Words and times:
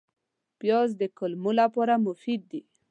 پیاز 0.59 0.89
د 1.01 1.03
کولمو 1.17 1.51
لپاره 1.61 1.93
مفید 2.07 2.41
دی 2.51 2.61